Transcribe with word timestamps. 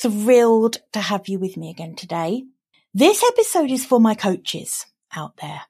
thrilled 0.00 0.78
to 0.92 1.00
have 1.00 1.28
you 1.28 1.38
with 1.38 1.56
me 1.56 1.70
again 1.70 1.94
today. 1.94 2.44
This 2.94 3.24
episode 3.24 3.70
is 3.70 3.84
for 3.84 4.00
my 4.00 4.14
coaches 4.14 4.86
out 5.14 5.36
there. 5.40 5.62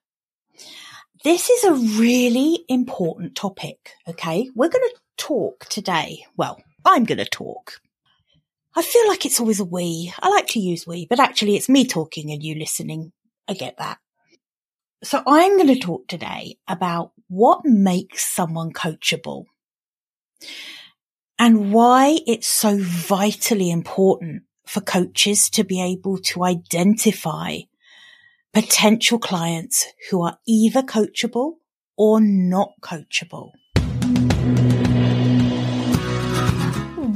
This 1.24 1.50
is 1.50 1.64
a 1.64 2.00
really 2.00 2.64
important 2.68 3.34
topic. 3.34 3.92
Okay. 4.06 4.50
We're 4.54 4.68
going 4.68 4.88
to 4.88 5.00
talk 5.16 5.66
today. 5.66 6.26
Well, 6.36 6.62
I'm 6.84 7.04
going 7.04 7.18
to 7.18 7.24
talk. 7.24 7.80
I 8.76 8.82
feel 8.82 9.08
like 9.08 9.26
it's 9.26 9.40
always 9.40 9.60
a 9.60 9.64
we. 9.64 10.12
I 10.20 10.28
like 10.28 10.46
to 10.48 10.60
use 10.60 10.86
we, 10.86 11.06
but 11.06 11.18
actually 11.18 11.56
it's 11.56 11.68
me 11.68 11.86
talking 11.86 12.30
and 12.30 12.42
you 12.42 12.54
listening. 12.54 13.12
I 13.48 13.54
get 13.54 13.78
that. 13.78 13.98
So 15.02 15.22
I'm 15.26 15.56
going 15.56 15.74
to 15.74 15.80
talk 15.80 16.06
today 16.06 16.58
about 16.68 17.12
what 17.28 17.64
makes 17.64 18.26
someone 18.26 18.72
coachable 18.72 19.44
and 21.38 21.72
why 21.72 22.18
it's 22.26 22.48
so 22.48 22.76
vitally 22.80 23.70
important 23.70 24.42
for 24.66 24.80
coaches 24.80 25.48
to 25.50 25.62
be 25.62 25.80
able 25.80 26.18
to 26.18 26.42
identify 26.44 27.58
potential 28.52 29.18
clients 29.18 29.86
who 30.10 30.22
are 30.22 30.38
either 30.46 30.82
coachable 30.82 31.54
or 31.96 32.20
not 32.20 32.72
coachable. 32.80 33.52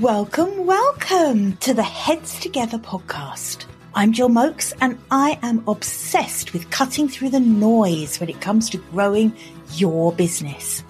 Welcome, 0.00 0.66
welcome 0.66 1.56
to 1.58 1.74
the 1.74 1.82
Heads 1.82 2.38
Together 2.40 2.78
podcast. 2.78 3.66
I'm 3.94 4.12
Gill 4.12 4.28
Moakes 4.28 4.72
and 4.80 4.98
I 5.10 5.38
am 5.42 5.64
obsessed 5.68 6.52
with 6.52 6.70
cutting 6.70 7.08
through 7.08 7.30
the 7.30 7.40
noise 7.40 8.20
when 8.20 8.30
it 8.30 8.40
comes 8.40 8.70
to 8.70 8.78
growing 8.78 9.36
your 9.74 10.12
business. 10.12 10.82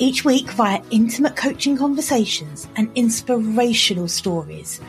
Each 0.00 0.24
week 0.24 0.50
via 0.52 0.80
intimate 0.90 1.36
coaching 1.36 1.76
conversations 1.76 2.66
and 2.74 2.90
inspirational 2.94 4.08
stories, 4.08 4.80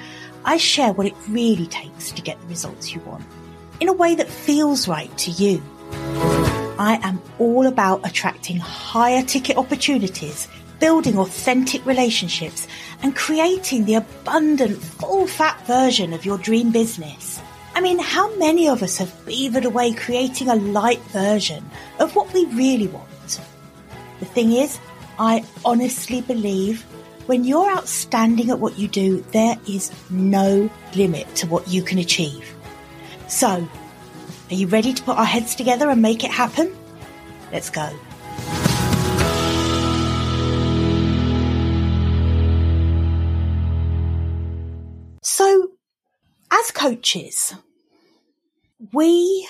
I 0.45 0.55
share 0.55 0.93
what 0.93 1.05
it 1.05 1.13
really 1.27 1.67
takes 1.67 2.11
to 2.11 2.21
get 2.21 2.39
the 2.39 2.47
results 2.47 2.93
you 2.93 3.01
want 3.01 3.25
in 3.81 3.89
a 3.89 3.93
way 3.93 4.15
that 4.15 4.29
feels 4.29 4.87
right 4.87 5.15
to 5.17 5.31
you. 5.31 5.61
I 6.79 6.97
am 7.03 7.21
all 7.39 7.67
about 7.67 8.07
attracting 8.07 8.55
higher 8.55 9.21
ticket 9.21 9.57
opportunities, 9.57 10.47
building 10.79 11.17
authentic 11.17 11.85
relationships, 11.85 12.65
and 13.03 13.13
creating 13.13 13.83
the 13.83 13.95
abundant, 13.95 14.81
full 14.81 15.27
fat 15.27 15.59
version 15.67 16.13
of 16.13 16.25
your 16.25 16.37
dream 16.37 16.71
business. 16.71 17.41
I 17.75 17.81
mean, 17.81 17.99
how 17.99 18.33
many 18.37 18.69
of 18.69 18.81
us 18.81 18.97
have 18.99 19.25
beavered 19.25 19.65
away 19.65 19.91
creating 19.91 20.47
a 20.47 20.55
light 20.55 21.01
version 21.11 21.69
of 21.99 22.15
what 22.15 22.31
we 22.31 22.45
really 22.45 22.87
want? 22.87 23.41
The 24.21 24.25
thing 24.27 24.53
is, 24.53 24.79
I 25.19 25.43
honestly 25.63 26.21
believe 26.21 26.83
when 27.27 27.43
you're 27.43 27.71
outstanding 27.71 28.49
at 28.49 28.59
what 28.59 28.77
you 28.77 28.87
do, 28.87 29.21
there 29.31 29.57
is 29.67 29.91
no 30.09 30.69
limit 30.95 31.33
to 31.35 31.47
what 31.47 31.67
you 31.67 31.81
can 31.81 31.99
achieve. 31.99 32.55
So, 33.27 33.67
are 34.49 34.53
you 34.53 34.67
ready 34.67 34.93
to 34.93 35.03
put 35.03 35.17
our 35.17 35.25
heads 35.25 35.55
together 35.55 35.89
and 35.89 36.01
make 36.01 36.23
it 36.23 36.31
happen? 36.31 36.75
Let's 37.51 37.69
go. 37.69 37.89
So, 45.23 45.71
as 46.51 46.71
coaches, 46.71 47.53
we 48.91 49.47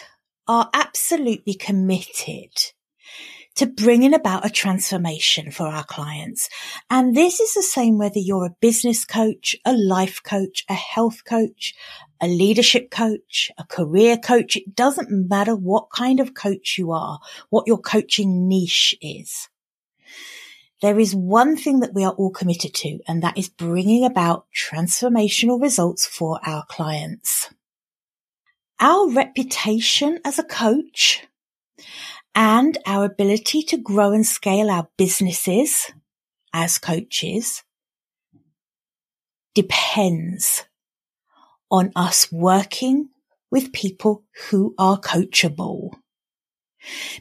are 0.48 0.70
absolutely 0.74 1.54
committed 1.54 2.52
to 3.56 3.66
bringing 3.66 4.14
about 4.14 4.46
a 4.46 4.50
transformation 4.50 5.52
for 5.52 5.68
our 5.68 5.84
clients. 5.84 6.50
And 6.90 7.16
this 7.16 7.40
is 7.40 7.54
the 7.54 7.62
same 7.62 7.98
whether 7.98 8.20
you're 8.20 8.46
a 8.46 8.56
business 8.62 9.06
coach, 9.06 9.56
a 9.66 9.74
life 9.74 10.22
coach, 10.24 10.64
a 10.70 10.74
health 10.74 11.24
coach, 11.26 11.74
a 12.22 12.28
leadership 12.28 12.92
coach, 12.92 13.52
a 13.58 13.66
career 13.66 14.18
coach. 14.18 14.56
It 14.56 14.76
doesn't 14.76 15.30
matter 15.30 15.56
what 15.56 15.90
kind 15.90 16.20
of 16.20 16.34
coach 16.34 16.78
you 16.78 16.92
are, 16.92 17.20
what 17.50 17.68
your 17.68 17.80
coaching 17.80 18.48
niche 18.48 18.96
is. 19.02 19.50
There 20.82 21.00
is 21.00 21.14
one 21.14 21.58
thing 21.58 21.82
that 21.82 21.94
we 21.94 22.04
are 22.04 22.14
all 22.14 22.32
committed 22.32 22.74
to, 22.76 23.00
and 23.08 23.22
that 23.22 23.38
is 23.38 23.50
bringing 23.50 24.04
about 24.04 24.46
transformational 24.56 25.62
results 25.62 26.08
for 26.08 26.40
our 26.44 26.66
clients. 26.66 27.54
Our 28.80 29.12
reputation 29.12 30.20
as 30.26 30.40
a 30.40 30.44
coach 30.44 31.28
and 32.34 32.78
our 32.86 33.06
ability 33.06 33.64
to 33.64 33.78
grow 33.78 34.12
and 34.12 34.26
scale 34.26 34.70
our 34.70 34.88
businesses 34.98 35.92
as 36.54 36.78
coaches 36.78 37.64
depends 39.54 40.66
on 41.70 41.92
us 41.96 42.32
working 42.32 43.10
with 43.50 43.74
people 43.74 44.24
who 44.50 44.74
are 44.78 45.00
coachable. 45.00 45.92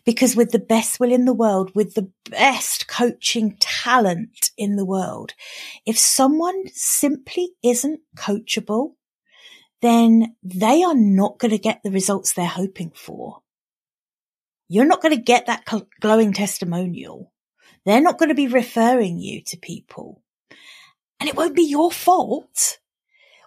Because 0.06 0.34
with 0.34 0.52
the 0.52 0.58
best 0.58 0.98
will 0.98 1.12
in 1.12 1.26
the 1.26 1.34
world, 1.34 1.72
with 1.74 1.94
the 1.94 2.10
best 2.30 2.88
coaching 2.88 3.56
talent 3.60 4.50
in 4.56 4.76
the 4.76 4.86
world, 4.86 5.34
if 5.84 5.98
someone 5.98 6.64
simply 6.72 7.50
isn't 7.62 8.00
coachable, 8.16 8.94
then 9.82 10.34
they 10.42 10.82
are 10.82 10.94
not 10.94 11.38
going 11.38 11.50
to 11.50 11.58
get 11.58 11.82
the 11.82 11.90
results 11.90 12.32
they're 12.32 12.46
hoping 12.46 12.92
for. 12.94 13.42
You're 14.72 14.84
not 14.84 15.02
going 15.02 15.16
to 15.16 15.20
get 15.20 15.46
that 15.46 15.64
glowing 16.00 16.32
testimonial. 16.32 17.32
They're 17.84 18.00
not 18.00 18.18
going 18.18 18.28
to 18.28 18.36
be 18.36 18.46
referring 18.46 19.18
you 19.18 19.42
to 19.46 19.56
people. 19.56 20.22
And 21.18 21.28
it 21.28 21.34
won't 21.34 21.56
be 21.56 21.64
your 21.64 21.90
fault. 21.90 22.78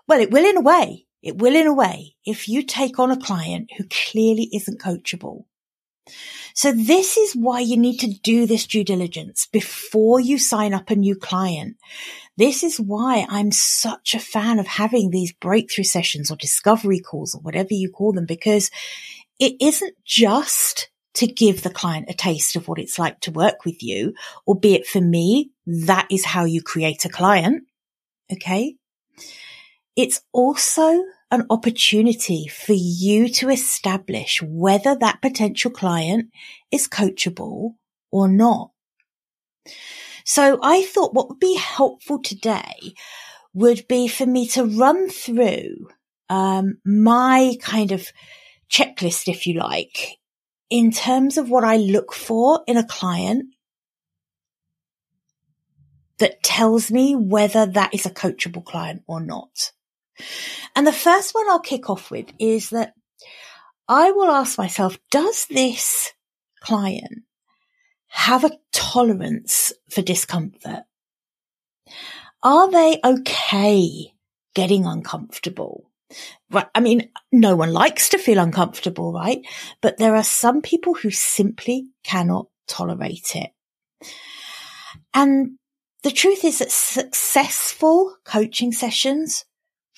Well, 0.06 0.20
it 0.20 0.32
will 0.32 0.46
in 0.46 0.58
a 0.58 0.62
way. 0.62 1.06
It 1.22 1.38
will 1.38 1.56
in 1.56 1.66
a 1.66 1.74
way 1.74 2.16
if 2.26 2.50
you 2.50 2.62
take 2.62 3.00
on 3.00 3.10
a 3.10 3.18
client 3.18 3.70
who 3.78 3.86
clearly 3.90 4.50
isn't 4.52 4.82
coachable. 4.82 5.46
So 6.54 6.74
this 6.74 7.16
is 7.16 7.34
why 7.34 7.62
you 7.62 7.78
need 7.78 8.00
to 8.00 8.14
do 8.14 8.46
this 8.46 8.68
due 8.68 8.84
diligence 8.84 9.48
before 9.50 10.20
you 10.20 10.38
sign 10.38 10.74
up 10.74 10.90
a 10.90 10.96
new 10.98 11.16
client. 11.16 11.78
This 12.36 12.64
is 12.64 12.82
why 12.82 13.26
I'm 13.30 13.54
such 13.54 14.14
a 14.14 14.20
fan 14.20 14.60
of 14.60 14.68
having 14.68 15.10
these 15.10 15.32
breakthrough 15.32 15.86
sessions 15.86 16.30
or 16.30 16.36
discovery 16.36 17.00
calls 17.00 17.34
or 17.34 17.40
whatever 17.40 17.70
you 17.72 17.90
call 17.90 18.12
them, 18.12 18.26
because 18.26 18.70
it 19.40 19.56
isn't 19.62 19.96
just 20.04 20.90
to 21.16 21.28
give 21.28 21.62
the 21.62 21.70
client 21.70 22.10
a 22.10 22.14
taste 22.14 22.56
of 22.56 22.68
what 22.68 22.80
it's 22.80 22.98
like 22.98 23.20
to 23.22 23.32
work 23.32 23.66
with 23.66 23.84
you, 23.84 24.14
albeit 24.48 24.86
for 24.86 25.02
me, 25.02 25.52
that 25.66 26.08
is 26.10 26.26
how 26.26 26.46
you 26.46 26.62
create 26.62 27.06
a 27.06 27.10
client. 27.10 27.64
Okay. 28.32 28.76
It's 29.96 30.22
also 30.32 31.04
an 31.30 31.46
opportunity 31.50 32.48
for 32.48 32.74
you 32.74 33.30
to 33.30 33.50
establish 33.50 34.42
whether 34.42 34.96
that 34.96 35.22
potential 35.22 35.72
client 35.72 36.30
is 36.72 36.88
coachable 36.88 37.76
or 38.12 38.28
not. 38.28 38.72
So 40.26 40.60
I 40.64 40.84
thought 40.84 41.14
what 41.14 41.30
would 41.30 41.40
be 41.40 41.56
helpful 41.56 42.22
today 42.22 42.94
would 43.54 43.88
be 43.88 44.08
for 44.08 44.26
me 44.26 44.48
to 44.50 44.66
run 44.66 45.10
through 45.10 45.90
um, 46.30 46.78
my 46.86 47.56
kind 47.62 47.92
of 47.92 48.08
checklist, 48.70 49.28
if 49.28 49.46
you 49.46 49.60
like, 49.60 50.18
in 50.74 50.90
terms 50.90 51.38
of 51.38 51.52
what 51.52 51.64
I 51.64 51.78
look 51.78 52.12
for 52.12 52.64
in 52.66 52.78
a 52.78 52.84
client 52.84 53.54
that 56.18 56.42
tells 56.42 56.92
me 56.92 57.16
whether 57.16 57.68
that 57.68 57.94
is 57.94 58.08
a 58.08 58.10
coachable 58.10 58.66
client 58.66 59.04
or 59.06 59.22
not. 59.22 59.72
And 60.76 60.88
the 60.88 60.92
first 60.92 61.36
one 61.36 61.48
I'll 61.48 61.60
kick 61.60 61.92
off 61.92 62.10
with 62.10 62.26
is 62.40 62.72
that 62.72 62.96
I 63.88 64.10
will 64.14 64.32
ask 64.32 64.58
myself, 64.58 64.98
does 65.12 65.46
this 65.46 66.12
client 66.60 67.22
have 68.08 68.44
a 68.44 68.58
tolerance 68.72 69.74
for 69.92 70.02
discomfort? 70.02 70.86
Are 72.42 72.72
they 72.72 73.00
okay 73.06 74.12
getting 74.56 74.88
uncomfortable? 74.88 75.92
Right. 76.52 76.68
I 76.76 76.80
mean, 76.80 77.10
no 77.32 77.56
one 77.56 77.74
likes 77.74 78.10
to 78.10 78.18
feel 78.18 78.40
uncomfortable, 78.40 79.14
right? 79.14 79.40
But 79.82 79.98
there 79.98 80.16
are 80.16 80.24
some 80.24 80.62
people 80.62 80.94
who 80.94 81.12
simply 81.12 81.90
cannot 82.04 82.48
tolerate 82.68 83.36
it. 83.36 83.52
And 85.14 85.58
the 86.04 86.12
truth 86.12 86.44
is 86.44 86.60
that 86.60 86.72
successful 86.72 88.16
coaching 88.26 88.72
sessions 88.72 89.46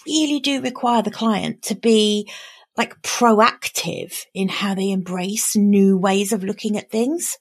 really 0.06 0.40
do 0.40 0.62
require 0.62 1.02
the 1.02 1.12
client 1.12 1.64
to 1.64 1.76
be 1.76 2.30
like 2.78 3.02
proactive 3.02 4.26
in 4.34 4.50
how 4.50 4.76
they 4.76 4.92
embrace 4.92 5.56
new 5.56 5.98
ways 5.98 6.34
of 6.34 6.44
looking 6.44 6.78
at 6.78 6.92
things 6.92 7.38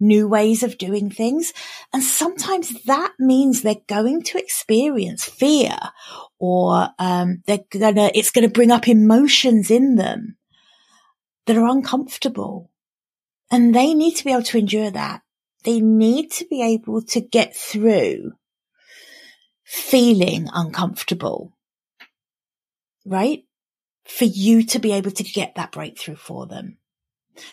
new 0.00 0.28
ways 0.28 0.62
of 0.62 0.78
doing 0.78 1.10
things. 1.10 1.52
And 1.92 2.02
sometimes 2.02 2.82
that 2.84 3.14
means 3.18 3.62
they're 3.62 3.76
going 3.86 4.22
to 4.22 4.38
experience 4.38 5.24
fear 5.24 5.76
or, 6.38 6.90
um, 6.98 7.42
they're 7.46 7.64
gonna, 7.70 8.10
it's 8.14 8.30
gonna 8.30 8.48
bring 8.48 8.70
up 8.70 8.88
emotions 8.88 9.70
in 9.70 9.96
them 9.96 10.36
that 11.46 11.56
are 11.56 11.68
uncomfortable. 11.68 12.70
And 13.50 13.74
they 13.74 13.94
need 13.94 14.16
to 14.16 14.24
be 14.24 14.32
able 14.32 14.42
to 14.44 14.58
endure 14.58 14.90
that. 14.90 15.22
They 15.64 15.80
need 15.80 16.30
to 16.32 16.46
be 16.46 16.62
able 16.62 17.02
to 17.02 17.20
get 17.20 17.56
through 17.56 18.32
feeling 19.64 20.48
uncomfortable. 20.52 21.52
right? 23.04 23.44
For 24.04 24.24
you 24.24 24.64
to 24.66 24.78
be 24.78 24.92
able 24.92 25.10
to 25.10 25.22
get 25.22 25.54
that 25.56 25.72
breakthrough 25.72 26.16
for 26.16 26.46
them, 26.46 26.78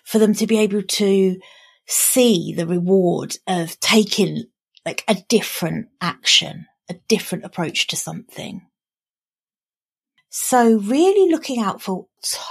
for 0.03 0.19
them 0.19 0.33
to 0.35 0.47
be 0.47 0.59
able 0.59 0.83
to 0.83 1.39
see 1.87 2.53
the 2.53 2.67
reward 2.67 3.37
of 3.47 3.79
taking 3.79 4.45
like 4.85 5.03
a 5.07 5.15
different 5.29 5.87
action, 6.01 6.67
a 6.89 6.95
different 7.07 7.45
approach 7.45 7.87
to 7.87 7.95
something. 7.95 8.65
So 10.29 10.77
really 10.79 11.31
looking 11.31 11.59
out 11.59 11.81
for 11.81 12.07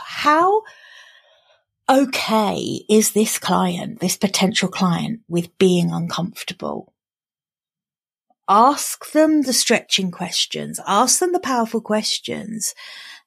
how 0.06 0.62
okay 1.88 2.80
is 2.88 3.12
this 3.12 3.38
client, 3.38 4.00
this 4.00 4.16
potential 4.16 4.68
client 4.68 5.20
with 5.28 5.56
being 5.58 5.92
uncomfortable? 5.92 6.92
Ask 8.48 9.12
them 9.12 9.42
the 9.42 9.52
stretching 9.52 10.10
questions, 10.10 10.80
ask 10.86 11.20
them 11.20 11.32
the 11.32 11.40
powerful 11.40 11.80
questions 11.80 12.74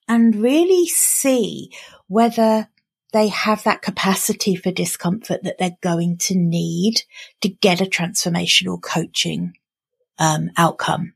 and 0.07 0.35
really 0.35 0.87
see 0.87 1.71
whether 2.07 2.69
they 3.13 3.29
have 3.29 3.63
that 3.63 3.81
capacity 3.81 4.55
for 4.55 4.71
discomfort 4.71 5.43
that 5.43 5.57
they're 5.57 5.77
going 5.81 6.17
to 6.17 6.35
need 6.35 7.01
to 7.41 7.49
get 7.49 7.81
a 7.81 7.85
transformational 7.85 8.81
coaching 8.81 9.53
um, 10.19 10.49
outcome. 10.57 11.13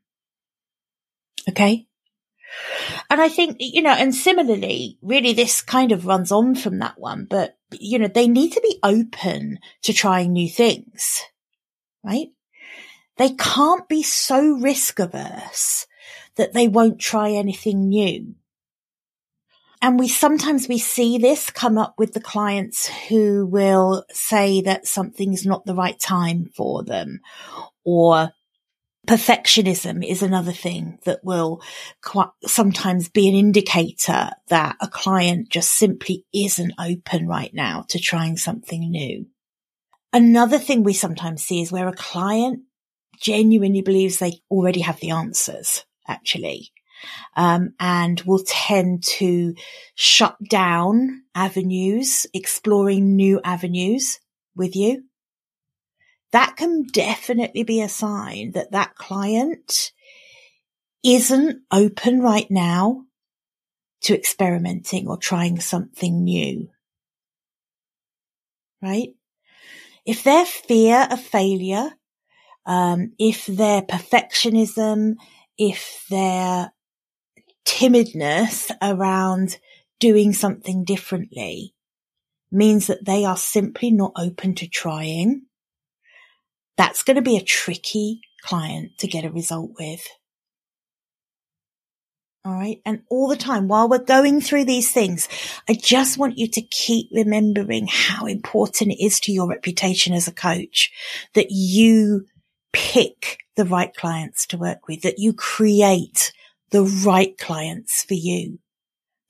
Okay. 1.49 1.87
And 3.09 3.21
I 3.21 3.29
think, 3.29 3.57
you 3.59 3.81
know, 3.81 3.91
and 3.91 4.13
similarly, 4.13 4.97
really 5.01 5.33
this 5.33 5.61
kind 5.61 5.91
of 5.91 6.05
runs 6.05 6.31
on 6.31 6.55
from 6.55 6.79
that 6.79 6.99
one, 6.99 7.25
but, 7.29 7.57
you 7.71 7.97
know, 7.99 8.07
they 8.07 8.27
need 8.27 8.53
to 8.53 8.61
be 8.61 8.79
open 8.83 9.59
to 9.83 9.93
trying 9.93 10.33
new 10.33 10.49
things, 10.49 11.21
right? 12.03 12.27
They 13.17 13.31
can't 13.31 13.87
be 13.87 14.03
so 14.03 14.41
risk 14.57 14.99
averse 14.99 15.87
that 16.35 16.53
they 16.53 16.67
won't 16.67 16.99
try 16.99 17.31
anything 17.31 17.89
new. 17.89 18.35
And 19.81 19.97
we 19.97 20.07
sometimes 20.07 20.67
we 20.67 20.77
see 20.77 21.17
this 21.17 21.49
come 21.49 21.77
up 21.77 21.95
with 21.97 22.13
the 22.13 22.21
clients 22.21 22.87
who 23.09 23.47
will 23.47 24.05
say 24.11 24.61
that 24.61 24.85
something's 24.85 25.45
not 25.45 25.65
the 25.65 25.73
right 25.73 25.99
time 25.99 26.51
for 26.55 26.83
them 26.83 27.21
or 27.83 28.31
perfectionism 29.07 30.07
is 30.07 30.21
another 30.21 30.51
thing 30.51 30.99
that 31.05 31.23
will 31.23 31.61
quite 32.03 32.29
sometimes 32.45 33.09
be 33.09 33.27
an 33.27 33.33
indicator 33.33 34.29
that 34.49 34.75
a 34.79 34.87
client 34.87 35.49
just 35.49 35.71
simply 35.71 36.25
isn't 36.31 36.73
open 36.79 37.27
right 37.27 37.53
now 37.53 37.83
to 37.89 37.99
trying 37.99 38.37
something 38.37 38.91
new. 38.91 39.25
Another 40.13 40.59
thing 40.59 40.83
we 40.83 40.93
sometimes 40.93 41.43
see 41.43 41.61
is 41.61 41.71
where 41.71 41.87
a 41.87 41.95
client 41.95 42.61
genuinely 43.19 43.81
believes 43.81 44.19
they 44.19 44.41
already 44.51 44.81
have 44.81 44.99
the 44.99 45.09
answers, 45.09 45.85
actually 46.07 46.70
um, 47.35 47.73
and 47.79 48.21
will 48.21 48.43
tend 48.45 49.03
to 49.03 49.55
shut 49.95 50.37
down 50.49 51.23
avenues, 51.35 52.25
exploring 52.33 53.15
new 53.15 53.39
avenues 53.43 54.19
with 54.55 54.75
you. 54.75 55.03
That 56.31 56.55
can 56.55 56.83
definitely 56.83 57.63
be 57.63 57.81
a 57.81 57.89
sign 57.89 58.51
that 58.51 58.71
that 58.71 58.95
client 58.95 59.91
isn't 61.03 61.61
open 61.71 62.21
right 62.21 62.49
now 62.49 63.05
to 64.01 64.15
experimenting 64.15 65.07
or 65.07 65.17
trying 65.17 65.59
something 65.59 66.23
new. 66.23 66.69
Right? 68.81 69.09
If 70.05 70.23
their 70.23 70.45
fear 70.45 71.07
of 71.11 71.21
failure, 71.21 71.91
um, 72.65 73.13
if 73.19 73.45
their 73.45 73.81
perfectionism, 73.81 75.15
if 75.57 76.05
their 76.09 76.71
timidness 77.65 78.71
around 78.81 79.57
doing 79.99 80.33
something 80.33 80.83
differently 80.83 81.73
means 82.51 82.87
that 82.87 83.05
they 83.05 83.23
are 83.23 83.37
simply 83.37 83.91
not 83.91 84.11
open 84.17 84.55
to 84.55 84.67
trying. 84.67 85.43
That's 86.77 87.03
going 87.03 87.15
to 87.15 87.21
be 87.21 87.37
a 87.37 87.43
tricky 87.43 88.21
client 88.43 88.97
to 88.99 89.07
get 89.07 89.25
a 89.25 89.31
result 89.31 89.71
with. 89.79 90.05
All 92.43 92.53
right. 92.53 92.81
And 92.87 93.03
all 93.09 93.27
the 93.27 93.35
time 93.35 93.67
while 93.67 93.87
we're 93.87 93.99
going 93.99 94.41
through 94.41 94.65
these 94.65 94.91
things, 94.91 95.29
I 95.69 95.75
just 95.75 96.17
want 96.17 96.39
you 96.39 96.47
to 96.47 96.61
keep 96.61 97.09
remembering 97.13 97.87
how 97.87 98.25
important 98.25 98.91
it 98.91 99.03
is 99.03 99.19
to 99.21 99.31
your 99.31 99.47
reputation 99.47 100.13
as 100.13 100.27
a 100.27 100.33
coach 100.33 100.91
that 101.35 101.51
you 101.51 102.25
pick 102.73 103.37
the 103.55 103.65
right 103.65 103.95
clients 103.95 104.47
to 104.47 104.57
work 104.57 104.87
with, 104.87 105.03
that 105.03 105.19
you 105.19 105.33
create 105.33 106.33
the 106.71 106.83
right 106.83 107.37
clients 107.37 108.03
for 108.03 108.13
you, 108.13 108.59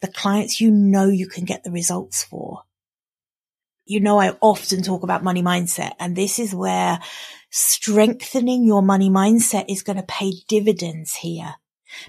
the 0.02 0.08
clients 0.08 0.62
you 0.62 0.72
know 0.72 1.08
you 1.08 1.28
can 1.28 1.46
get 1.46 1.64
the 1.64 1.72
results 1.72 2.24
for. 2.24 2.64
You 3.86 4.00
know, 4.00 4.20
I 4.20 4.38
often 4.42 4.84
talk 4.84 5.04
about 5.04 5.24
money 5.24 5.42
mindset 5.42 5.94
and 6.00 6.16
this 6.16 6.40
is 6.40 6.56
where 6.56 7.00
strengthening 7.50 8.64
your 8.66 8.82
money 8.82 9.10
mindset 9.10 9.66
is 9.68 9.84
going 9.84 9.98
to 9.98 10.04
pay 10.04 10.34
dividends 10.48 11.16
here. 11.16 11.56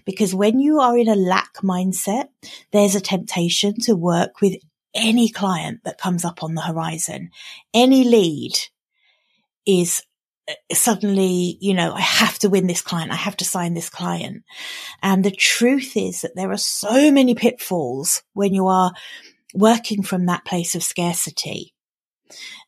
Because 0.05 0.34
when 0.34 0.61
you 0.61 0.79
are 0.81 0.96
in 0.96 1.08
a 1.08 1.17
lack 1.17 1.55
mindset, 1.56 2.29
there's 2.70 2.94
a 2.94 3.00
temptation 3.00 3.75
to 3.81 3.96
work 3.96 4.40
with 4.40 4.55
any 4.94 5.29
client 5.29 5.81
that 5.84 5.99
comes 5.99 6.25
up 6.25 6.43
on 6.43 6.55
the 6.55 6.61
horizon. 6.61 7.31
Any 7.75 8.05
lead 8.05 8.52
is 9.67 10.02
Uh, 10.48 10.54
suddenly, 10.72 11.56
you 11.60 11.74
know, 11.74 11.92
I 11.92 12.00
have 12.00 12.38
to 12.40 12.48
win 12.48 12.66
this 12.66 12.80
client. 12.80 13.12
I 13.12 13.16
have 13.16 13.36
to 13.38 13.44
sign 13.44 13.74
this 13.74 13.88
client. 13.88 14.42
And 15.02 15.24
the 15.24 15.30
truth 15.30 15.96
is 15.96 16.22
that 16.22 16.34
there 16.34 16.50
are 16.50 16.58
so 16.58 17.10
many 17.10 17.34
pitfalls 17.34 18.22
when 18.32 18.54
you 18.54 18.66
are 18.66 18.92
working 19.54 20.02
from 20.02 20.26
that 20.26 20.44
place 20.44 20.74
of 20.74 20.82
scarcity. 20.82 21.74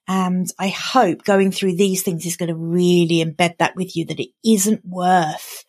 And 0.06 0.46
I 0.58 0.68
hope 0.68 1.24
going 1.24 1.50
through 1.50 1.76
these 1.76 2.02
things 2.02 2.26
is 2.26 2.36
going 2.36 2.50
to 2.50 2.54
really 2.54 3.24
embed 3.24 3.58
that 3.58 3.74
with 3.74 3.96
you 3.96 4.04
that 4.06 4.20
it 4.20 4.30
isn't 4.44 4.84
worth 4.84 5.64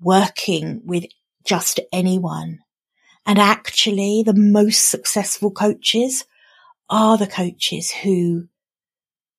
working 0.00 0.82
with 0.84 1.04
just 1.44 1.80
anyone. 1.92 2.58
And 3.24 3.38
actually 3.38 4.22
the 4.24 4.34
most 4.34 4.88
successful 4.88 5.50
coaches 5.50 6.24
are 6.90 7.16
the 7.16 7.26
coaches 7.26 7.90
who 7.90 8.48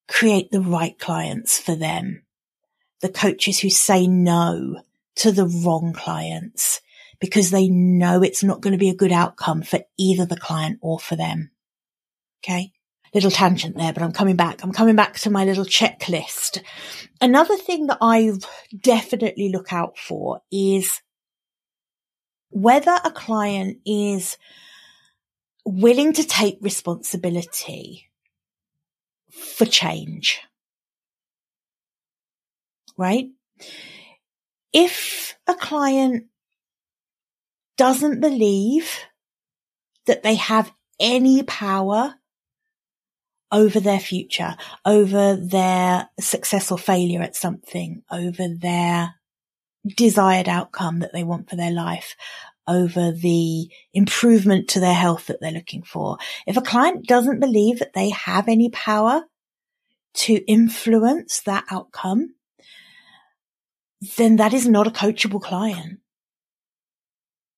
create 0.09 0.51
the 0.51 0.61
right 0.61 0.97
clients 0.99 1.59
for 1.59 1.75
them. 1.75 2.23
The 3.01 3.09
coaches 3.09 3.59
who 3.59 3.69
say 3.69 4.07
no 4.07 4.81
to 5.17 5.31
the 5.31 5.45
wrong 5.45 5.93
clients 5.93 6.81
because 7.19 7.51
they 7.51 7.67
know 7.67 8.21
it's 8.21 8.43
not 8.43 8.61
going 8.61 8.71
to 8.71 8.77
be 8.77 8.89
a 8.89 8.95
good 8.95 9.11
outcome 9.11 9.61
for 9.61 9.81
either 9.97 10.25
the 10.25 10.37
client 10.37 10.79
or 10.81 10.99
for 10.99 11.15
them. 11.15 11.51
Okay. 12.43 12.71
Little 13.13 13.31
tangent 13.31 13.75
there, 13.75 13.91
but 13.91 14.03
I'm 14.03 14.11
coming 14.11 14.35
back. 14.35 14.63
I'm 14.63 14.71
coming 14.71 14.95
back 14.95 15.15
to 15.19 15.29
my 15.29 15.43
little 15.43 15.65
checklist. 15.65 16.61
Another 17.19 17.57
thing 17.57 17.87
that 17.87 17.97
I 18.01 18.33
definitely 18.77 19.49
look 19.49 19.73
out 19.73 19.97
for 19.97 20.41
is 20.51 21.01
whether 22.49 22.99
a 23.03 23.11
client 23.11 23.79
is 23.85 24.37
willing 25.65 26.13
to 26.13 26.23
take 26.23 26.57
responsibility 26.61 28.08
for 29.29 29.65
change. 29.65 30.39
Right? 32.97 33.27
If 34.73 35.35
a 35.47 35.55
client 35.55 36.25
doesn't 37.77 38.19
believe 38.19 38.99
that 40.05 40.23
they 40.23 40.35
have 40.35 40.71
any 40.99 41.43
power 41.43 42.15
over 43.51 43.79
their 43.79 43.99
future, 43.99 44.55
over 44.85 45.35
their 45.35 46.09
success 46.19 46.71
or 46.71 46.77
failure 46.77 47.21
at 47.21 47.35
something, 47.35 48.03
over 48.11 48.47
their 48.47 49.15
desired 49.95 50.49
outcome 50.49 50.99
that 50.99 51.13
they 51.13 51.23
want 51.23 51.49
for 51.49 51.55
their 51.55 51.71
life, 51.71 52.15
over 52.69 53.11
the 53.11 53.69
improvement 53.93 54.69
to 54.69 54.79
their 54.79 54.93
health 54.93 55.27
that 55.27 55.41
they're 55.41 55.51
looking 55.51 55.83
for. 55.83 56.17
If 56.45 56.55
a 56.55 56.61
client 56.61 57.07
doesn't 57.07 57.39
believe 57.39 57.79
that 57.79 57.93
they 57.93 58.09
have 58.11 58.47
any 58.47 58.69
power 58.69 59.23
to 60.13 60.35
influence 60.45 61.41
that 61.41 61.65
outcome, 61.71 62.35
then 64.17 64.37
that 64.37 64.53
is 64.53 64.67
not 64.67 64.87
a 64.87 64.91
coachable 64.91 65.41
client. 65.41 65.99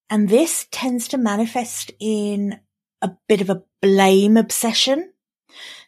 And 0.09 0.27
this 0.27 0.67
tends 0.71 1.07
to 1.09 1.17
manifest 1.17 1.91
in 1.99 2.59
a 3.01 3.11
bit 3.27 3.41
of 3.41 3.49
a 3.49 3.63
blame 3.81 4.37
obsession. 4.37 5.11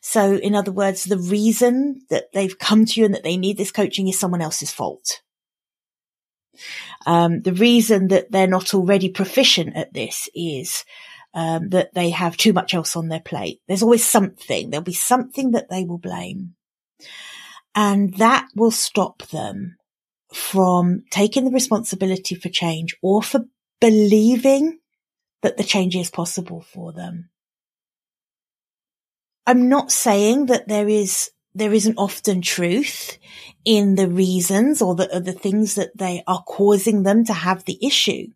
So 0.01 0.35
in 0.35 0.55
other 0.55 0.71
words, 0.71 1.05
the 1.05 1.17
reason 1.17 2.01
that 2.09 2.31
they've 2.33 2.57
come 2.57 2.85
to 2.85 2.99
you 2.99 3.05
and 3.05 3.15
that 3.15 3.23
they 3.23 3.37
need 3.37 3.57
this 3.57 3.71
coaching 3.71 4.07
is 4.07 4.19
someone 4.19 4.41
else's 4.41 4.71
fault. 4.71 5.21
Um, 7.05 7.41
the 7.41 7.53
reason 7.53 8.07
that 8.09 8.31
they're 8.31 8.47
not 8.47 8.73
already 8.73 9.09
proficient 9.09 9.75
at 9.75 9.93
this 9.93 10.29
is 10.35 10.85
um, 11.33 11.69
that 11.69 11.93
they 11.93 12.11
have 12.11 12.37
too 12.37 12.53
much 12.53 12.73
else 12.73 12.95
on 12.95 13.07
their 13.07 13.19
plate. 13.19 13.59
There's 13.67 13.83
always 13.83 14.05
something. 14.05 14.69
There'll 14.69 14.83
be 14.83 14.93
something 14.93 15.51
that 15.51 15.69
they 15.69 15.83
will 15.83 15.97
blame. 15.97 16.55
And 17.75 18.13
that 18.17 18.47
will 18.55 18.71
stop 18.71 19.23
them 19.29 19.77
from 20.31 21.03
taking 21.09 21.45
the 21.45 21.51
responsibility 21.51 22.35
for 22.35 22.49
change 22.49 22.95
or 23.01 23.23
for 23.23 23.45
believing 23.81 24.79
that 25.41 25.57
the 25.57 25.63
change 25.63 25.95
is 25.95 26.09
possible 26.09 26.61
for 26.61 26.93
them. 26.93 27.29
I'm 29.45 29.67
not 29.69 29.91
saying 29.91 30.45
that 30.47 30.67
there 30.67 30.87
is 30.87 31.31
there 31.55 31.73
isn't 31.73 31.97
often 31.97 32.41
truth 32.41 33.17
in 33.65 33.95
the 33.95 34.07
reasons 34.07 34.81
or 34.81 34.95
the, 34.95 35.15
or 35.15 35.19
the 35.19 35.33
things 35.33 35.75
that 35.75 35.97
they 35.97 36.23
are 36.27 36.43
causing 36.43 37.03
them 37.03 37.23
to 37.25 37.33
have 37.33 37.65
the 37.65 37.77
issue. 37.85 38.27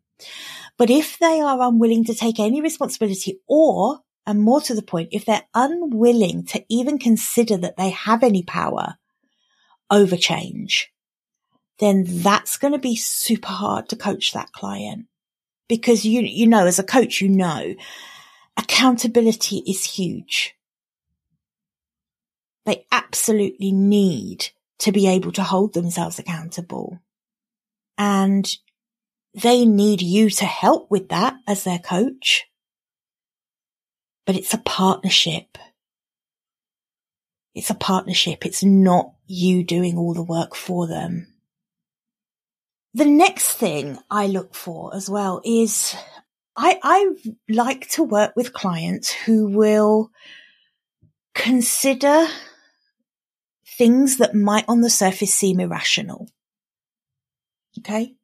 But 0.77 0.89
if 0.89 1.17
they 1.17 1.41
are 1.41 1.61
unwilling 1.61 2.05
to 2.05 2.13
take 2.13 2.39
any 2.39 2.61
responsibility 2.61 3.39
or, 3.47 3.99
and 4.25 4.39
more 4.39 4.61
to 4.61 4.75
the 4.75 4.81
point, 4.81 5.09
if 5.11 5.25
they're 5.25 5.47
unwilling 5.53 6.45
to 6.45 6.63
even 6.69 6.99
consider 6.99 7.57
that 7.57 7.77
they 7.77 7.89
have 7.89 8.23
any 8.23 8.43
power 8.43 8.97
over 9.89 10.17
change, 10.17 10.91
then 11.79 12.03
that's 12.07 12.57
going 12.57 12.73
to 12.73 12.79
be 12.79 12.95
super 12.95 13.47
hard 13.51 13.89
to 13.89 13.95
coach 13.95 14.33
that 14.33 14.51
client 14.51 15.07
because 15.67 16.05
you, 16.05 16.21
you 16.21 16.47
know, 16.47 16.65
as 16.65 16.79
a 16.79 16.83
coach, 16.83 17.21
you 17.21 17.29
know, 17.29 17.75
accountability 18.57 19.63
is 19.67 19.83
huge. 19.83 20.56
They 22.67 22.85
absolutely 22.91 23.71
need 23.71 24.49
to 24.79 24.91
be 24.91 25.07
able 25.07 25.31
to 25.31 25.43
hold 25.43 25.73
themselves 25.73 26.19
accountable. 26.19 26.99
And 27.97 28.45
they 29.33 29.65
need 29.65 30.01
you 30.01 30.29
to 30.31 30.45
help 30.45 30.91
with 30.91 31.07
that 31.07 31.35
as 31.47 31.63
their 31.63 31.79
coach. 31.79 32.43
But 34.25 34.35
it's 34.35 34.53
a 34.53 34.57
partnership. 34.57 35.57
It's 37.55 37.69
a 37.69 37.73
partnership. 37.73 38.45
It's 38.45 38.65
not 38.65 39.13
you 39.27 39.63
doing 39.63 39.97
all 39.97 40.13
the 40.13 40.21
work 40.21 40.53
for 40.53 40.87
them. 40.87 41.27
The 42.93 43.05
next 43.05 43.53
thing 43.53 43.97
I 44.11 44.27
look 44.27 44.53
for 44.53 44.93
as 44.93 45.09
well 45.09 45.39
is 45.45 45.95
I, 46.57 46.77
I 46.83 47.13
like 47.47 47.87
to 47.91 48.03
work 48.03 48.33
with 48.35 48.51
clients 48.51 49.09
who 49.09 49.47
will 49.47 50.11
consider 51.33 52.27
things 53.77 54.17
that 54.17 54.33
might 54.33 54.65
on 54.67 54.81
the 54.81 54.89
surface 54.89 55.33
seem 55.33 55.59
irrational. 55.59 56.27
Okay. 57.79 58.15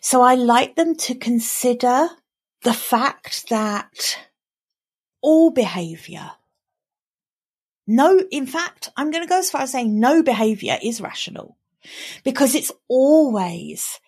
So 0.00 0.22
I 0.22 0.34
like 0.34 0.76
them 0.76 0.94
to 0.96 1.14
consider 1.14 2.08
the 2.62 2.74
fact 2.74 3.48
that 3.48 4.18
all 5.22 5.50
behavior, 5.50 6.32
no, 7.86 8.20
in 8.30 8.46
fact, 8.46 8.90
I'm 8.96 9.10
going 9.10 9.24
to 9.24 9.28
go 9.28 9.38
as 9.38 9.50
far 9.50 9.62
as 9.62 9.72
saying 9.72 9.98
no 9.98 10.22
behavior 10.22 10.78
is 10.82 11.00
rational 11.00 11.56
because 12.22 12.54
it's 12.54 12.72
always 12.88 13.98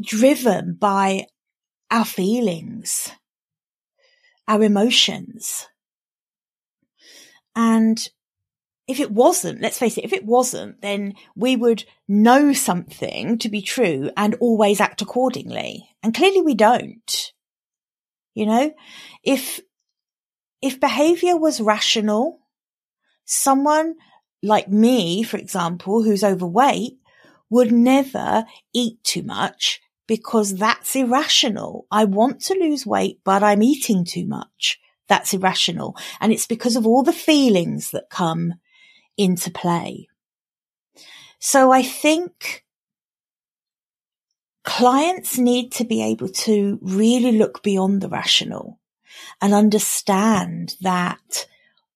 driven 0.00 0.74
by 0.74 1.26
our 1.90 2.04
feelings, 2.04 3.10
our 4.46 4.62
emotions. 4.62 5.66
And 7.54 8.08
if 8.88 9.00
it 9.00 9.10
wasn't, 9.10 9.60
let's 9.60 9.78
face 9.78 9.98
it, 9.98 10.04
if 10.04 10.14
it 10.14 10.24
wasn't, 10.24 10.80
then 10.80 11.14
we 11.36 11.56
would 11.56 11.84
know 12.08 12.54
something 12.54 13.36
to 13.38 13.50
be 13.50 13.60
true 13.60 14.10
and 14.16 14.34
always 14.40 14.80
act 14.80 15.02
accordingly. 15.02 15.90
And 16.02 16.14
clearly 16.14 16.40
we 16.40 16.54
don't. 16.54 17.32
You 18.34 18.46
know, 18.46 18.74
if, 19.22 19.60
if 20.62 20.80
behavior 20.80 21.36
was 21.36 21.60
rational, 21.60 22.40
someone 23.26 23.96
like 24.42 24.68
me, 24.68 25.22
for 25.22 25.36
example, 25.36 26.02
who's 26.02 26.24
overweight 26.24 26.98
would 27.50 27.72
never 27.72 28.46
eat 28.72 29.04
too 29.04 29.22
much 29.22 29.80
because 30.06 30.54
that's 30.54 30.96
irrational. 30.96 31.86
I 31.90 32.04
want 32.04 32.40
to 32.44 32.54
lose 32.54 32.86
weight, 32.86 33.20
but 33.22 33.42
I'm 33.42 33.62
eating 33.62 34.06
too 34.06 34.26
much. 34.26 34.80
That's 35.08 35.34
irrational. 35.34 35.96
And 36.20 36.32
it's 36.32 36.46
because 36.46 36.76
of 36.76 36.86
all 36.86 37.02
the 37.02 37.12
feelings 37.12 37.90
that 37.90 38.08
come 38.08 38.54
into 39.18 39.50
play. 39.50 40.08
So 41.38 41.70
I 41.70 41.82
think 41.82 42.64
clients 44.64 45.38
need 45.38 45.72
to 45.72 45.84
be 45.84 46.02
able 46.02 46.28
to 46.28 46.78
really 46.82 47.32
look 47.32 47.62
beyond 47.62 48.00
the 48.00 48.08
rational 48.08 48.78
and 49.40 49.52
understand 49.52 50.76
that 50.80 51.46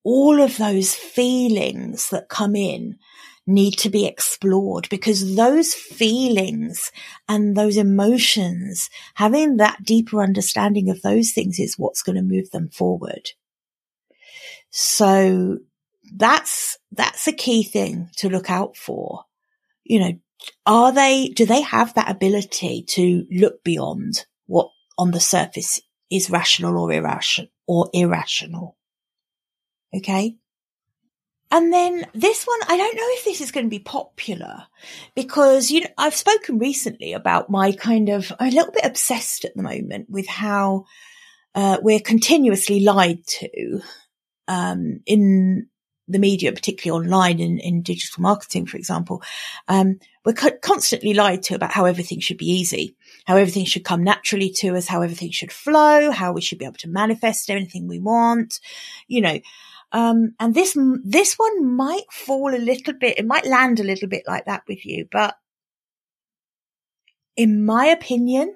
all 0.04 0.40
of 0.40 0.56
those 0.56 0.94
feelings 0.94 2.10
that 2.10 2.28
come 2.28 2.56
in 2.56 2.98
need 3.46 3.72
to 3.72 3.90
be 3.90 4.06
explored 4.06 4.88
because 4.88 5.36
those 5.36 5.74
feelings 5.74 6.92
and 7.28 7.56
those 7.56 7.76
emotions, 7.76 8.88
having 9.14 9.56
that 9.56 9.82
deeper 9.84 10.22
understanding 10.22 10.88
of 10.88 11.02
those 11.02 11.32
things 11.32 11.58
is 11.58 11.78
what's 11.78 12.02
going 12.02 12.16
to 12.16 12.22
move 12.22 12.50
them 12.50 12.68
forward. 12.68 13.30
So 14.70 15.58
that's, 16.04 16.78
that's 16.90 17.26
a 17.28 17.32
key 17.32 17.62
thing 17.62 18.10
to 18.16 18.28
look 18.28 18.50
out 18.50 18.76
for. 18.76 19.24
You 19.84 20.00
know, 20.00 20.12
are 20.66 20.92
they, 20.92 21.28
do 21.28 21.46
they 21.46 21.62
have 21.62 21.94
that 21.94 22.10
ability 22.10 22.84
to 22.88 23.26
look 23.30 23.62
beyond 23.64 24.26
what 24.46 24.70
on 24.98 25.10
the 25.10 25.20
surface 25.20 25.80
is 26.10 26.30
rational 26.30 26.78
or 26.78 26.92
irrational 26.92 27.50
or 27.66 27.88
irrational? 27.92 28.76
Okay. 29.94 30.36
And 31.50 31.70
then 31.70 32.06
this 32.14 32.44
one, 32.44 32.60
I 32.66 32.78
don't 32.78 32.96
know 32.96 33.08
if 33.08 33.26
this 33.26 33.42
is 33.42 33.52
going 33.52 33.66
to 33.66 33.70
be 33.70 33.78
popular 33.78 34.64
because, 35.14 35.70
you 35.70 35.82
know, 35.82 35.90
I've 35.98 36.14
spoken 36.14 36.58
recently 36.58 37.12
about 37.12 37.50
my 37.50 37.72
kind 37.72 38.08
of, 38.08 38.32
I'm 38.40 38.48
a 38.48 38.54
little 38.54 38.72
bit 38.72 38.86
obsessed 38.86 39.44
at 39.44 39.54
the 39.54 39.62
moment 39.62 40.08
with 40.08 40.26
how, 40.26 40.86
uh, 41.54 41.76
we're 41.82 42.00
continuously 42.00 42.80
lied 42.80 43.26
to, 43.26 43.82
um, 44.48 45.00
in 45.04 45.68
the 46.12 46.18
media, 46.18 46.52
particularly 46.52 47.04
online 47.04 47.40
in, 47.40 47.58
in 47.58 47.82
digital 47.82 48.22
marketing, 48.22 48.66
for 48.66 48.76
example, 48.76 49.22
um, 49.68 49.98
we're 50.24 50.32
co- 50.32 50.56
constantly 50.62 51.14
lied 51.14 51.42
to 51.44 51.54
about 51.54 51.72
how 51.72 51.84
everything 51.84 52.20
should 52.20 52.38
be 52.38 52.50
easy, 52.50 52.94
how 53.26 53.36
everything 53.36 53.64
should 53.64 53.84
come 53.84 54.04
naturally 54.04 54.50
to 54.58 54.76
us, 54.76 54.86
how 54.86 55.02
everything 55.02 55.30
should 55.30 55.52
flow, 55.52 56.10
how 56.10 56.32
we 56.32 56.40
should 56.40 56.58
be 56.58 56.64
able 56.64 56.76
to 56.76 56.88
manifest 56.88 57.50
anything 57.50 57.88
we 57.88 57.98
want, 57.98 58.60
you 59.08 59.20
know. 59.20 59.40
Um, 59.90 60.34
and 60.40 60.54
this, 60.54 60.76
this 61.04 61.34
one 61.34 61.74
might 61.74 62.10
fall 62.10 62.54
a 62.54 62.56
little 62.56 62.94
bit, 62.94 63.18
it 63.18 63.26
might 63.26 63.44
land 63.44 63.80
a 63.80 63.84
little 63.84 64.08
bit 64.08 64.22
like 64.26 64.46
that 64.46 64.62
with 64.68 64.86
you, 64.86 65.06
but 65.10 65.36
in 67.36 67.64
my 67.64 67.86
opinion, 67.86 68.54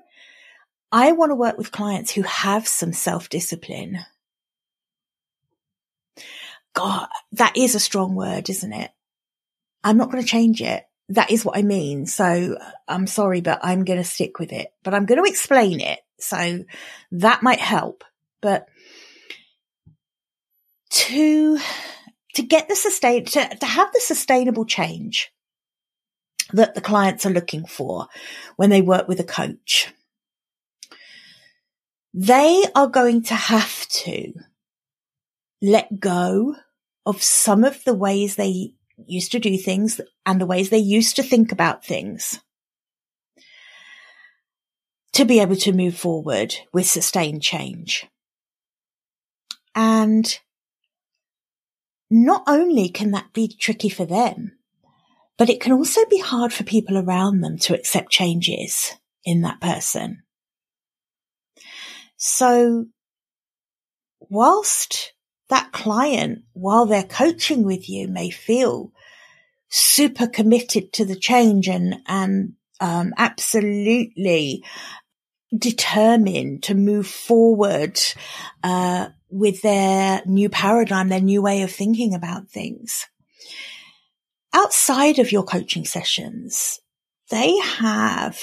I 0.92 1.12
want 1.12 1.30
to 1.30 1.34
work 1.36 1.58
with 1.58 1.72
clients 1.72 2.12
who 2.12 2.22
have 2.22 2.66
some 2.68 2.92
self 2.92 3.28
discipline 3.28 3.98
God, 6.76 7.08
that 7.32 7.56
is 7.56 7.74
a 7.74 7.80
strong 7.80 8.14
word, 8.14 8.50
isn't 8.50 8.72
it? 8.72 8.90
I'm 9.82 9.96
not 9.96 10.10
going 10.10 10.22
to 10.22 10.28
change 10.28 10.60
it. 10.60 10.84
That 11.08 11.30
is 11.30 11.42
what 11.42 11.56
I 11.56 11.62
mean. 11.62 12.04
So 12.04 12.58
I'm 12.86 13.06
sorry, 13.06 13.40
but 13.40 13.60
I'm 13.62 13.84
going 13.84 13.98
to 13.98 14.04
stick 14.04 14.38
with 14.38 14.52
it, 14.52 14.68
but 14.84 14.92
I'm 14.92 15.06
going 15.06 15.22
to 15.22 15.28
explain 15.28 15.80
it. 15.80 16.00
So 16.20 16.64
that 17.12 17.42
might 17.42 17.60
help, 17.60 18.04
but 18.42 18.66
to, 20.90 21.58
to 22.34 22.42
get 22.42 22.68
the 22.68 22.76
sustain, 22.76 23.24
to, 23.24 23.56
to 23.56 23.66
have 23.66 23.90
the 23.92 24.00
sustainable 24.00 24.66
change 24.66 25.32
that 26.52 26.74
the 26.74 26.80
clients 26.82 27.24
are 27.24 27.30
looking 27.30 27.64
for 27.64 28.06
when 28.56 28.68
they 28.68 28.82
work 28.82 29.08
with 29.08 29.20
a 29.20 29.24
coach, 29.24 29.92
they 32.12 32.64
are 32.74 32.88
going 32.88 33.22
to 33.24 33.34
have 33.34 33.88
to 33.88 34.32
let 35.62 35.98
go 35.98 36.54
of 37.06 37.22
some 37.22 37.64
of 37.64 37.82
the 37.84 37.94
ways 37.94 38.36
they 38.36 38.72
used 39.06 39.32
to 39.32 39.38
do 39.38 39.56
things 39.56 40.00
and 40.26 40.40
the 40.40 40.46
ways 40.46 40.68
they 40.68 40.78
used 40.78 41.16
to 41.16 41.22
think 41.22 41.52
about 41.52 41.84
things 41.84 42.40
to 45.12 45.24
be 45.24 45.40
able 45.40 45.56
to 45.56 45.72
move 45.72 45.96
forward 45.96 46.54
with 46.74 46.86
sustained 46.86 47.42
change. 47.42 48.06
And 49.74 50.38
not 52.10 52.42
only 52.46 52.88
can 52.88 53.12
that 53.12 53.32
be 53.32 53.48
tricky 53.48 53.88
for 53.88 54.04
them, 54.04 54.58
but 55.38 55.48
it 55.48 55.60
can 55.60 55.72
also 55.72 56.04
be 56.06 56.18
hard 56.18 56.52
for 56.52 56.64
people 56.64 56.98
around 56.98 57.40
them 57.40 57.56
to 57.58 57.74
accept 57.74 58.10
changes 58.10 58.92
in 59.24 59.42
that 59.42 59.60
person. 59.60 60.22
So 62.16 62.86
whilst 64.20 65.12
that 65.48 65.72
client, 65.72 66.42
while 66.52 66.86
they're 66.86 67.02
coaching 67.02 67.64
with 67.64 67.88
you, 67.88 68.08
may 68.08 68.30
feel 68.30 68.92
super 69.68 70.26
committed 70.26 70.92
to 70.94 71.04
the 71.04 71.16
change 71.16 71.68
and, 71.68 71.96
and, 72.06 72.54
um, 72.80 73.12
absolutely 73.16 74.64
determined 75.56 76.62
to 76.64 76.74
move 76.74 77.06
forward, 77.06 77.98
uh, 78.62 79.08
with 79.28 79.62
their 79.62 80.22
new 80.26 80.48
paradigm, 80.48 81.08
their 81.08 81.20
new 81.20 81.42
way 81.42 81.62
of 81.62 81.70
thinking 81.70 82.14
about 82.14 82.48
things. 82.48 83.06
Outside 84.52 85.18
of 85.18 85.32
your 85.32 85.44
coaching 85.44 85.84
sessions, 85.84 86.80
they 87.30 87.56
have 87.58 88.38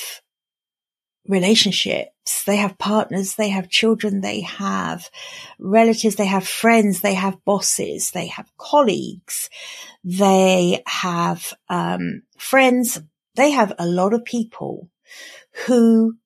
relationships. 1.28 2.44
They 2.46 2.58
have 2.58 2.78
partners, 2.78 3.36
they 3.36 3.50
have 3.50 3.70
children, 3.70 4.22
they 4.22 4.42
have 4.42 5.10
relatives, 5.60 6.16
they 6.16 6.26
have 6.26 6.48
friends, 6.48 7.02
they 7.02 7.14
have 7.14 7.44
bosses, 7.46 8.12
they 8.12 8.28
have 8.28 8.52
colleagues, 8.58 9.50
they 10.04 10.84
have 10.86 11.54
um, 11.70 12.24
friends. 12.38 13.02
They 13.36 13.52
have 13.52 13.74
a 13.80 13.88
lot 13.88 14.14
of 14.14 14.26
people 14.26 14.90
who 15.66 16.18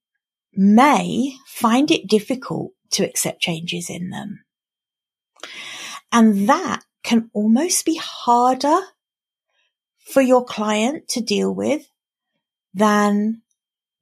may 0.54 1.34
find 1.46 1.92
it 1.92 2.08
difficult 2.08 2.72
to 2.92 3.04
accept 3.04 3.42
changes 3.42 3.90
in 3.90 4.10
them. 4.10 4.44
And 6.12 6.50
that 6.50 6.84
can 7.04 7.30
almost 7.34 7.86
be 7.86 8.00
harder 8.02 8.80
for 10.00 10.22
your 10.22 10.44
client 10.44 11.08
to 11.10 11.22
deal 11.22 11.54
with 11.54 11.90
than 12.74 13.42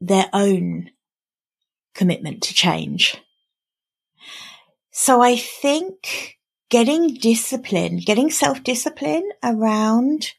their 0.02 0.30
own 0.34 0.92
commitment 1.94 2.44
to 2.44 2.54
change. 2.54 3.18
So 4.92 5.22
I 5.22 5.36
think 5.36 6.38
getting 6.70 7.16
discipline, 7.16 7.98
getting 7.98 8.30
self 8.30 8.64
discipline 8.64 9.30
around 9.44 10.34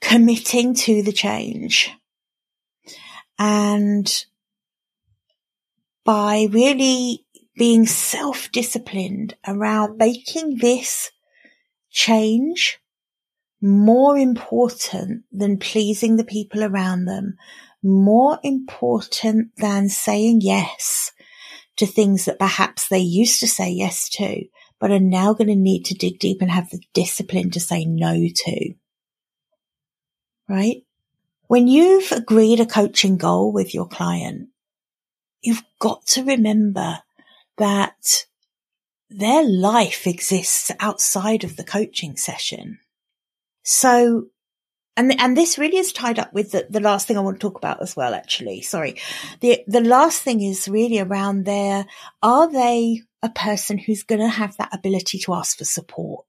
committing 0.00 0.74
to 0.74 1.02
the 1.02 1.12
change 1.12 1.90
and 3.38 4.24
by 6.04 6.46
really 6.50 7.24
being 7.56 7.86
self 7.86 8.50
disciplined 8.52 9.34
around 9.46 9.98
making 9.98 10.58
this 10.58 11.10
change 11.90 12.78
more 13.60 14.16
important 14.16 15.24
than 15.32 15.58
pleasing 15.58 16.16
the 16.16 16.24
people 16.24 16.62
around 16.62 17.04
them, 17.04 17.36
more 17.82 18.38
important 18.42 19.50
than 19.56 19.88
saying 19.88 20.40
yes 20.42 21.12
to 21.76 21.86
things 21.86 22.24
that 22.24 22.38
perhaps 22.38 22.88
they 22.88 22.98
used 22.98 23.40
to 23.40 23.46
say 23.46 23.70
yes 23.70 24.08
to, 24.08 24.44
but 24.80 24.90
are 24.90 25.00
now 25.00 25.32
going 25.32 25.48
to 25.48 25.56
need 25.56 25.84
to 25.84 25.94
dig 25.94 26.18
deep 26.18 26.40
and 26.40 26.50
have 26.50 26.70
the 26.70 26.82
discipline 26.92 27.50
to 27.50 27.60
say 27.60 27.84
no 27.84 28.14
to. 28.14 28.74
Right? 30.48 30.84
When 31.46 31.66
you've 31.66 32.12
agreed 32.12 32.60
a 32.60 32.66
coaching 32.66 33.16
goal 33.16 33.52
with 33.52 33.74
your 33.74 33.86
client, 33.86 34.48
you've 35.40 35.62
got 35.80 36.06
to 36.08 36.24
remember 36.24 36.98
that 37.56 38.26
their 39.10 39.48
life 39.48 40.06
exists 40.06 40.70
outside 40.78 41.44
of 41.44 41.56
the 41.56 41.64
coaching 41.64 42.16
session. 42.16 42.78
So, 43.70 44.28
and, 44.96 45.20
and 45.20 45.36
this 45.36 45.58
really 45.58 45.76
is 45.76 45.92
tied 45.92 46.18
up 46.18 46.32
with 46.32 46.52
the, 46.52 46.66
the 46.70 46.80
last 46.80 47.06
thing 47.06 47.18
I 47.18 47.20
want 47.20 47.38
to 47.38 47.46
talk 47.46 47.58
about 47.58 47.82
as 47.82 47.94
well, 47.94 48.14
actually. 48.14 48.62
Sorry. 48.62 48.96
The, 49.40 49.62
the 49.66 49.82
last 49.82 50.22
thing 50.22 50.40
is 50.40 50.68
really 50.68 50.98
around 51.00 51.44
there. 51.44 51.84
are 52.22 52.50
they 52.50 53.02
a 53.22 53.28
person 53.28 53.76
who's 53.76 54.04
going 54.04 54.22
to 54.22 54.28
have 54.28 54.56
that 54.56 54.74
ability 54.74 55.18
to 55.18 55.34
ask 55.34 55.58
for 55.58 55.66
support? 55.66 56.24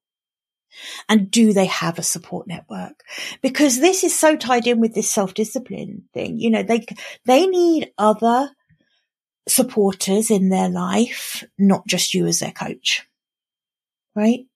And 1.08 1.32
do 1.32 1.54
they 1.54 1.68
have 1.68 1.98
a 1.98 2.04
support 2.04 2.46
network? 2.46 3.06
Because 3.42 3.80
this 3.80 4.04
is 4.04 4.14
so 4.14 4.36
tied 4.36 4.68
in 4.68 4.82
with 4.82 4.94
this 4.94 5.10
self-discipline 5.10 6.10
thing. 6.14 6.40
You 6.40 6.50
know, 6.50 6.64
they, 6.64 6.86
they 7.24 7.48
need 7.48 7.94
other 7.98 8.50
supporters 9.48 10.30
in 10.30 10.50
their 10.50 10.68
life, 10.68 11.46
not 11.58 11.88
just 11.88 12.14
you 12.14 12.26
as 12.28 12.40
their 12.40 12.52
coach. 12.52 13.08
Right? 14.14 14.49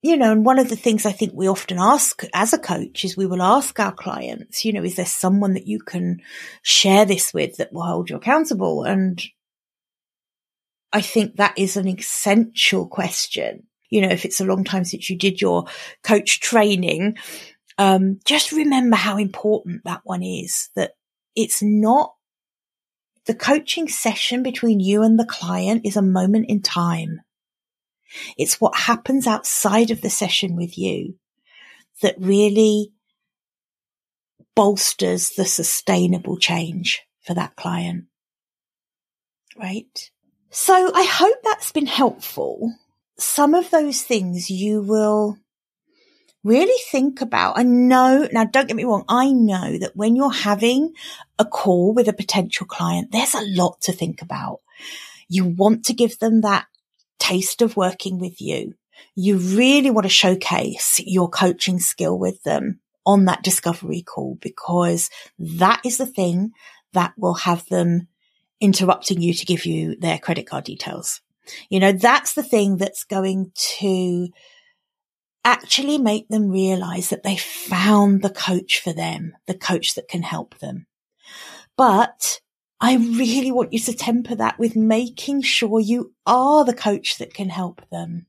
You 0.00 0.16
know, 0.16 0.30
and 0.30 0.44
one 0.44 0.60
of 0.60 0.68
the 0.68 0.76
things 0.76 1.04
I 1.04 1.10
think 1.10 1.32
we 1.34 1.48
often 1.48 1.78
ask 1.78 2.22
as 2.32 2.52
a 2.52 2.58
coach 2.58 3.04
is 3.04 3.16
we 3.16 3.26
will 3.26 3.42
ask 3.42 3.78
our 3.80 3.92
clients, 3.92 4.64
you 4.64 4.72
know, 4.72 4.84
is 4.84 4.94
there 4.94 5.04
someone 5.04 5.54
that 5.54 5.66
you 5.66 5.80
can 5.80 6.20
share 6.62 7.04
this 7.04 7.34
with 7.34 7.56
that 7.56 7.72
will 7.72 7.82
hold 7.82 8.08
you 8.08 8.16
accountable? 8.16 8.84
And 8.84 9.20
I 10.92 11.00
think 11.00 11.36
that 11.36 11.58
is 11.58 11.76
an 11.76 11.88
essential 11.88 12.86
question. 12.86 13.64
You 13.90 14.02
know, 14.02 14.10
if 14.10 14.24
it's 14.24 14.40
a 14.40 14.44
long 14.44 14.62
time 14.62 14.84
since 14.84 15.10
you 15.10 15.18
did 15.18 15.40
your 15.40 15.64
coach 16.04 16.38
training, 16.38 17.16
um, 17.76 18.20
just 18.24 18.52
remember 18.52 18.96
how 18.96 19.16
important 19.16 19.82
that 19.84 20.02
one 20.04 20.22
is, 20.22 20.68
that 20.76 20.92
it's 21.34 21.60
not 21.60 22.14
the 23.26 23.34
coaching 23.34 23.88
session 23.88 24.42
between 24.42 24.78
you 24.78 25.02
and 25.02 25.18
the 25.18 25.26
client 25.26 25.82
is 25.84 25.96
a 25.96 26.02
moment 26.02 26.46
in 26.48 26.62
time. 26.62 27.20
It's 28.36 28.60
what 28.60 28.76
happens 28.76 29.26
outside 29.26 29.90
of 29.90 30.00
the 30.00 30.10
session 30.10 30.56
with 30.56 30.78
you 30.78 31.14
that 32.02 32.16
really 32.18 32.92
bolsters 34.54 35.30
the 35.30 35.44
sustainable 35.44 36.36
change 36.36 37.02
for 37.22 37.34
that 37.34 37.56
client. 37.56 38.04
Right. 39.56 40.10
So 40.50 40.90
I 40.94 41.04
hope 41.04 41.36
that's 41.44 41.72
been 41.72 41.86
helpful. 41.86 42.72
Some 43.18 43.54
of 43.54 43.70
those 43.70 44.02
things 44.02 44.50
you 44.50 44.80
will 44.82 45.38
really 46.44 46.80
think 46.90 47.20
about. 47.20 47.58
I 47.58 47.64
know, 47.64 48.28
now 48.32 48.44
don't 48.44 48.68
get 48.68 48.76
me 48.76 48.84
wrong. 48.84 49.04
I 49.08 49.32
know 49.32 49.78
that 49.78 49.96
when 49.96 50.16
you're 50.16 50.32
having 50.32 50.94
a 51.38 51.44
call 51.44 51.92
with 51.92 52.08
a 52.08 52.12
potential 52.12 52.66
client, 52.66 53.12
there's 53.12 53.34
a 53.34 53.44
lot 53.44 53.80
to 53.82 53.92
think 53.92 54.22
about. 54.22 54.60
You 55.28 55.44
want 55.44 55.84
to 55.86 55.92
give 55.92 56.18
them 56.18 56.40
that 56.40 56.66
taste 57.28 57.62
of 57.62 57.76
working 57.76 58.18
with 58.18 58.40
you. 58.40 58.74
You 59.14 59.36
really 59.36 59.90
want 59.90 60.04
to 60.04 60.10
showcase 60.10 61.00
your 61.04 61.28
coaching 61.28 61.78
skill 61.78 62.18
with 62.18 62.42
them 62.42 62.80
on 63.04 63.26
that 63.26 63.42
discovery 63.42 64.02
call 64.02 64.36
because 64.40 65.10
that 65.38 65.80
is 65.84 65.98
the 65.98 66.06
thing 66.06 66.52
that 66.92 67.12
will 67.16 67.34
have 67.34 67.64
them 67.66 68.08
interrupting 68.60 69.20
you 69.20 69.34
to 69.34 69.46
give 69.46 69.66
you 69.66 69.96
their 69.96 70.18
credit 70.18 70.46
card 70.46 70.64
details. 70.64 71.20
You 71.70 71.80
know, 71.80 71.92
that's 71.92 72.34
the 72.34 72.42
thing 72.42 72.76
that's 72.76 73.04
going 73.04 73.52
to 73.78 74.28
actually 75.44 75.98
make 75.98 76.28
them 76.28 76.50
realize 76.50 77.10
that 77.10 77.22
they 77.22 77.36
found 77.36 78.22
the 78.22 78.30
coach 78.30 78.80
for 78.80 78.92
them, 78.92 79.34
the 79.46 79.56
coach 79.56 79.94
that 79.94 80.08
can 80.08 80.22
help 80.22 80.58
them. 80.58 80.86
But 81.76 82.40
I 82.80 82.96
really 82.96 83.50
want 83.50 83.72
you 83.72 83.80
to 83.80 83.92
temper 83.92 84.34
that 84.36 84.58
with 84.58 84.76
making 84.76 85.42
sure 85.42 85.80
you 85.80 86.14
are 86.26 86.64
the 86.64 86.74
coach 86.74 87.18
that 87.18 87.34
can 87.34 87.48
help 87.48 87.82
them. 87.90 88.26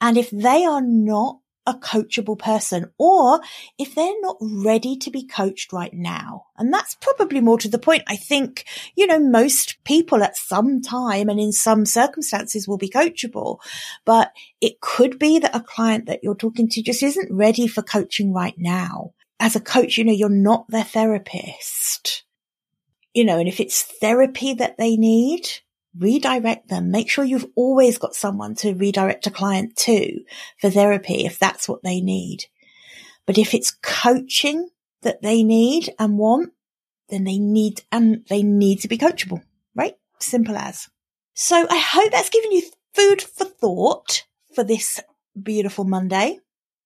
And 0.00 0.16
if 0.16 0.30
they 0.30 0.64
are 0.64 0.80
not 0.80 1.38
a 1.66 1.74
coachable 1.74 2.38
person 2.38 2.90
or 2.98 3.40
if 3.78 3.94
they're 3.94 4.20
not 4.20 4.36
ready 4.40 4.96
to 4.96 5.10
be 5.10 5.26
coached 5.26 5.72
right 5.72 5.94
now. 5.94 6.46
And 6.56 6.72
that's 6.72 6.96
probably 6.96 7.40
more 7.40 7.58
to 7.58 7.68
the 7.68 7.78
point. 7.78 8.02
I 8.08 8.16
think, 8.16 8.64
you 8.96 9.06
know, 9.06 9.20
most 9.20 9.82
people 9.84 10.22
at 10.22 10.36
some 10.36 10.82
time 10.82 11.28
and 11.28 11.38
in 11.38 11.52
some 11.52 11.86
circumstances 11.86 12.66
will 12.66 12.78
be 12.78 12.88
coachable, 12.88 13.58
but 14.04 14.32
it 14.60 14.80
could 14.80 15.18
be 15.18 15.38
that 15.38 15.54
a 15.54 15.60
client 15.60 16.06
that 16.06 16.20
you're 16.22 16.34
talking 16.34 16.68
to 16.70 16.82
just 16.82 17.02
isn't 17.02 17.32
ready 17.32 17.68
for 17.68 17.82
coaching 17.82 18.32
right 18.32 18.54
now. 18.56 19.12
As 19.38 19.56
a 19.56 19.60
coach, 19.60 19.98
you 19.98 20.04
know, 20.04 20.12
you're 20.12 20.28
not 20.28 20.66
their 20.68 20.84
therapist. 20.84 22.24
You 23.14 23.24
know, 23.24 23.38
and 23.38 23.48
if 23.48 23.60
it's 23.60 23.82
therapy 23.82 24.54
that 24.54 24.78
they 24.78 24.96
need, 24.96 25.46
redirect 25.98 26.68
them. 26.68 26.90
Make 26.90 27.10
sure 27.10 27.24
you've 27.24 27.50
always 27.54 27.98
got 27.98 28.14
someone 28.14 28.54
to 28.56 28.74
redirect 28.74 29.26
a 29.26 29.30
client 29.30 29.76
to 29.76 30.20
for 30.60 30.70
therapy 30.70 31.26
if 31.26 31.38
that's 31.38 31.68
what 31.68 31.82
they 31.82 32.00
need. 32.00 32.46
But 33.26 33.38
if 33.38 33.54
it's 33.54 33.76
coaching 33.82 34.68
that 35.02 35.22
they 35.22 35.42
need 35.42 35.90
and 35.98 36.18
want, 36.18 36.52
then 37.08 37.24
they 37.24 37.38
need, 37.38 37.82
and 37.92 38.24
they 38.28 38.42
need 38.42 38.80
to 38.80 38.88
be 38.88 38.98
coachable, 38.98 39.42
right? 39.74 39.94
Simple 40.18 40.56
as. 40.56 40.88
So 41.34 41.66
I 41.68 41.78
hope 41.78 42.10
that's 42.10 42.30
given 42.30 42.52
you 42.52 42.62
food 42.94 43.20
for 43.20 43.44
thought 43.44 44.24
for 44.54 44.64
this 44.64 45.00
beautiful 45.40 45.84
Monday. 45.84 46.38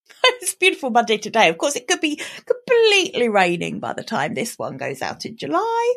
it's 0.25 0.55
beautiful 0.55 0.91
Monday 0.91 1.19
today. 1.19 1.49
Of 1.49 1.59
course, 1.59 1.77
it 1.77 1.89
could 1.89 2.01
be 2.01 2.21
completely 2.45 3.29
raining 3.29 3.81
by 3.81 3.93
the 3.93 4.03
time 4.03 4.35
this 4.35 4.59
one 4.59 4.77
goes 4.77 5.03
out 5.03 5.25
in 5.25 5.37
July. 5.37 5.95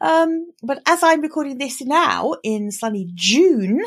Um, 0.00 0.52
but 0.62 0.82
as 0.86 1.02
I'm 1.02 1.20
recording 1.20 1.58
this 1.58 1.80
now 1.82 2.34
in 2.42 2.70
sunny 2.70 3.10
June, 3.14 3.82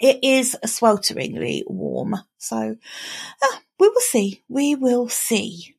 it 0.00 0.20
is 0.22 0.56
swelteringly 0.64 1.62
warm. 1.66 2.16
So 2.38 2.56
uh, 2.56 3.56
we 3.78 3.88
will 3.88 4.00
see. 4.00 4.42
We 4.48 4.74
will 4.74 5.08
see. 5.08 5.74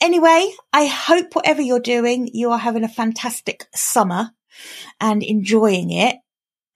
Anyway, 0.00 0.52
I 0.72 0.86
hope 0.86 1.34
whatever 1.34 1.62
you're 1.62 1.80
doing, 1.80 2.28
you 2.32 2.50
are 2.50 2.58
having 2.58 2.84
a 2.84 2.88
fantastic 2.88 3.66
summer 3.74 4.30
and 5.00 5.22
enjoying 5.22 5.90
it 5.90 6.16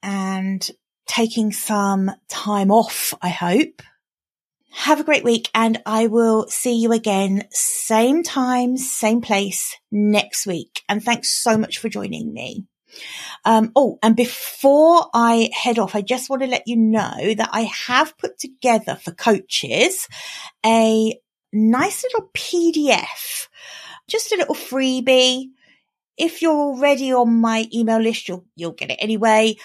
and 0.01 0.69
taking 1.05 1.51
some 1.51 2.11
time 2.29 2.71
off, 2.71 3.13
I 3.21 3.29
hope 3.29 3.81
have 4.73 4.99
a 4.99 5.03
great 5.03 5.23
week 5.23 5.49
and 5.53 5.81
I 5.85 6.07
will 6.07 6.47
see 6.49 6.79
you 6.79 6.91
again 6.91 7.47
same 7.51 8.23
time, 8.23 8.77
same 8.77 9.21
place 9.21 9.75
next 9.91 10.45
week. 10.45 10.81
And 10.89 11.03
thanks 11.03 11.31
so 11.31 11.57
much 11.57 11.77
for 11.77 11.89
joining 11.89 12.33
me. 12.33 12.65
Um, 13.45 13.71
oh, 13.75 13.97
and 14.03 14.15
before 14.15 15.09
I 15.13 15.49
head 15.53 15.79
off, 15.79 15.95
I 15.95 16.01
just 16.01 16.29
want 16.29 16.43
to 16.43 16.47
let 16.47 16.67
you 16.67 16.77
know 16.77 17.33
that 17.35 17.49
I 17.51 17.61
have 17.61 18.17
put 18.17 18.37
together 18.37 18.95
for 18.95 19.11
coaches 19.11 20.07
a 20.65 21.19
nice 21.51 22.03
little 22.03 22.29
PDF 22.35 23.47
just 24.07 24.31
a 24.31 24.37
little 24.37 24.55
freebie. 24.55 25.49
If 26.17 26.41
you're 26.41 26.51
already 26.53 27.11
on 27.13 27.41
my 27.41 27.67
email 27.73 27.99
list, 27.99 28.27
you'll, 28.27 28.45
you'll 28.55 28.71
get 28.73 28.91
it 28.91 28.99
anyway. 28.99 29.55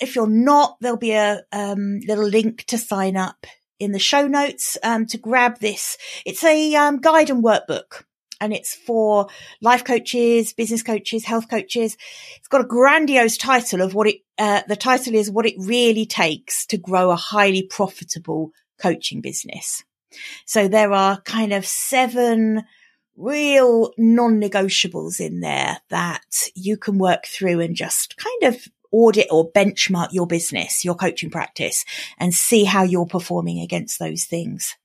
If 0.00 0.14
you're 0.14 0.28
not, 0.28 0.76
there'll 0.80 0.96
be 0.96 1.12
a 1.12 1.42
um, 1.52 2.00
little 2.06 2.26
link 2.26 2.64
to 2.66 2.78
sign 2.78 3.16
up 3.16 3.46
in 3.78 3.92
the 3.92 3.98
show 3.98 4.26
notes 4.26 4.76
um, 4.82 5.06
to 5.06 5.18
grab 5.18 5.58
this. 5.58 5.96
It's 6.24 6.44
a 6.44 6.74
um, 6.74 7.00
guide 7.00 7.30
and 7.30 7.42
workbook 7.42 8.04
and 8.40 8.52
it's 8.52 8.74
for 8.74 9.28
life 9.60 9.84
coaches, 9.84 10.52
business 10.52 10.82
coaches, 10.82 11.24
health 11.24 11.48
coaches. 11.48 11.96
It's 12.36 12.48
got 12.48 12.60
a 12.60 12.66
grandiose 12.66 13.36
title 13.36 13.82
of 13.82 13.94
what 13.94 14.08
it, 14.08 14.20
uh, 14.38 14.62
the 14.68 14.76
title 14.76 15.14
is 15.14 15.30
what 15.30 15.46
it 15.46 15.54
really 15.58 16.06
takes 16.06 16.66
to 16.66 16.78
grow 16.78 17.10
a 17.10 17.16
highly 17.16 17.62
profitable 17.62 18.52
coaching 18.80 19.20
business. 19.20 19.82
So 20.46 20.68
there 20.68 20.92
are 20.92 21.20
kind 21.20 21.52
of 21.52 21.66
seven 21.66 22.64
real 23.16 23.92
non-negotiables 23.98 25.20
in 25.20 25.40
there 25.40 25.78
that 25.90 26.48
you 26.54 26.76
can 26.76 26.98
work 26.98 27.26
through 27.26 27.60
and 27.60 27.74
just 27.74 28.16
kind 28.16 28.54
of 28.54 28.68
audit 28.90 29.26
or 29.30 29.50
benchmark 29.50 30.08
your 30.12 30.26
business, 30.26 30.84
your 30.84 30.94
coaching 30.94 31.30
practice 31.30 31.84
and 32.18 32.34
see 32.34 32.64
how 32.64 32.82
you're 32.82 33.06
performing 33.06 33.60
against 33.60 33.98
those 33.98 34.24
things. 34.24 34.76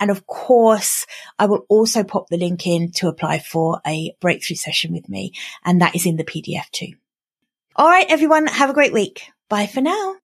And 0.00 0.10
of 0.10 0.26
course, 0.26 1.06
I 1.38 1.46
will 1.46 1.64
also 1.68 2.04
pop 2.04 2.28
the 2.28 2.36
link 2.36 2.66
in 2.66 2.92
to 2.92 3.08
apply 3.08 3.40
for 3.40 3.80
a 3.86 4.14
breakthrough 4.20 4.56
session 4.56 4.92
with 4.92 5.08
me. 5.08 5.32
And 5.64 5.80
that 5.80 5.94
is 5.94 6.06
in 6.06 6.16
the 6.16 6.24
PDF 6.24 6.70
too. 6.70 6.92
All 7.74 7.88
right, 7.88 8.06
everyone, 8.08 8.46
have 8.46 8.70
a 8.70 8.74
great 8.74 8.92
week. 8.92 9.30
Bye 9.48 9.66
for 9.66 9.80
now. 9.80 10.16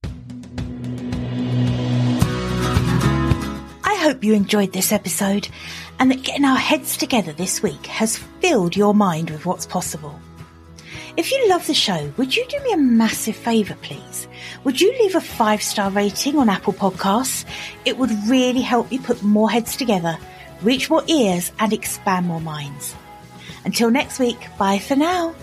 I 3.84 3.96
hope 3.96 4.22
you 4.22 4.34
enjoyed 4.34 4.72
this 4.72 4.92
episode 4.92 5.48
and 5.98 6.10
that 6.10 6.22
getting 6.22 6.44
our 6.44 6.56
heads 6.56 6.96
together 6.96 7.32
this 7.32 7.62
week 7.62 7.86
has 7.86 8.18
filled 8.40 8.76
your 8.76 8.94
mind 8.94 9.30
with 9.30 9.46
what's 9.46 9.66
possible. 9.66 10.18
If 11.16 11.30
you 11.30 11.48
love 11.48 11.64
the 11.68 11.74
show, 11.74 12.12
would 12.16 12.34
you 12.34 12.44
do 12.48 12.58
me 12.64 12.72
a 12.72 12.76
massive 12.76 13.36
favour, 13.36 13.76
please? 13.82 14.26
Would 14.64 14.80
you 14.80 14.92
leave 14.98 15.14
a 15.14 15.20
five 15.20 15.62
star 15.62 15.90
rating 15.90 16.36
on 16.36 16.48
Apple 16.48 16.72
Podcasts? 16.72 17.44
It 17.84 17.98
would 17.98 18.10
really 18.26 18.62
help 18.62 18.90
me 18.90 18.98
put 18.98 19.22
more 19.22 19.48
heads 19.48 19.76
together, 19.76 20.18
reach 20.62 20.90
more 20.90 21.04
ears, 21.06 21.52
and 21.60 21.72
expand 21.72 22.26
more 22.26 22.40
minds. 22.40 22.96
Until 23.64 23.92
next 23.92 24.18
week, 24.18 24.38
bye 24.58 24.80
for 24.80 24.96
now. 24.96 25.34